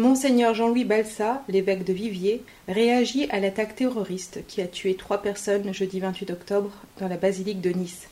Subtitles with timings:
[0.00, 5.74] Monseigneur Jean-Louis Balsa, l'évêque de Viviers, réagit à l'attaque terroriste qui a tué trois personnes
[5.74, 8.08] jeudi 28 octobre dans la basilique de Nice.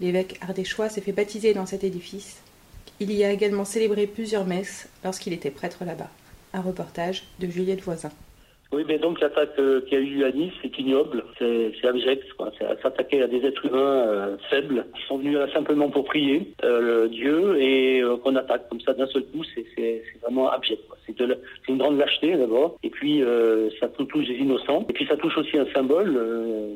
[0.00, 2.38] L'évêque ardéchois s'est fait baptiser dans cet édifice.
[2.98, 6.10] Il y a également célébré plusieurs messes lorsqu'il était prêtre là-bas.
[6.52, 8.10] Un reportage de Juliette Voisin.
[8.72, 12.22] Oui, mais donc l'attaque euh, qu'il y a eu à Nice, c'est ignoble, c'est abject.
[12.56, 17.08] C'est s'attaquer à des êtres humains euh, faibles qui sont venus simplement pour prier euh,
[17.08, 20.82] Dieu et qu'on attaque comme ça d'un seul coup, c'est vraiment abject.
[21.06, 23.24] C'est une grande lâcheté d'abord, et puis
[23.80, 26.12] ça touche les innocents, et puis ça touche aussi un symbole.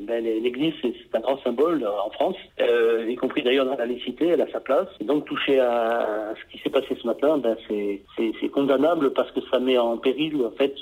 [0.08, 4.41] Ben, L'Église, c'est un grand symbole en France, y compris d'ailleurs dans la laïcité, elle
[4.41, 4.89] a sa place.
[5.03, 9.61] Donc toucher à, ce qui s'est passé ce matin, ben, c'est condamnable parce que ça
[9.61, 10.75] met en péril en fait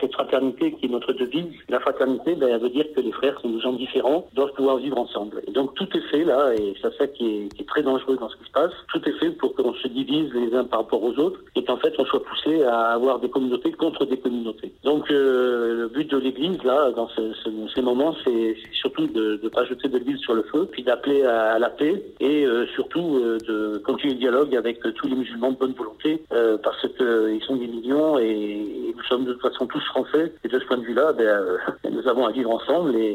[0.00, 1.52] cette fraternité qui est notre devise.
[1.68, 4.76] La fraternité, ben, elle veut dire que les frères sont des gens différents, doivent pouvoir
[4.76, 5.42] vivre ensemble.
[5.46, 8.16] Et donc tout est fait là, et c'est ça qui est, qui est, très dangereux
[8.16, 8.72] dans ce qui se passe.
[8.92, 11.76] Tout est fait pour qu'on se divise les uns par rapport aux autres, et qu'en
[11.76, 14.72] fait on soit poussé à avoir des communautés contre des communautés.
[14.84, 19.40] Donc euh, le but de l'Église là, dans ce, ce, ces moments, c'est surtout de
[19.42, 22.66] ne pas jeter de l'huile sur le feu, puis d'appeler à, la paix, et euh,
[22.74, 26.86] surtout euh, de continuer le dialogue avec tous les musulmans de bonne volonté, euh, parce
[26.96, 30.58] qu'ils sont des millions et, et nous sommes de toute façon tous français et de
[30.58, 31.58] ce point de vue-là, ben, euh,
[31.90, 33.14] nous avons à vivre ensemble et,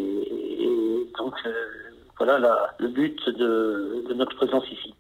[0.62, 1.52] et donc euh,
[2.18, 4.94] voilà la, le but de, de notre présence ici.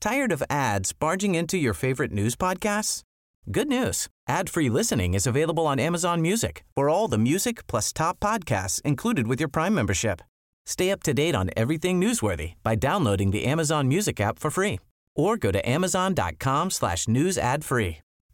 [0.00, 3.02] Tired of ads barging into your favorite news podcasts?
[3.50, 4.08] Good news.
[4.28, 9.26] Ad-free listening is available on Amazon Music for all the music plus top podcasts included
[9.26, 10.22] with your Prime membership.
[10.64, 14.78] Stay up to date on everything newsworthy by downloading the Amazon Music app for free
[15.16, 17.98] or go to amazon.com slash news ad free.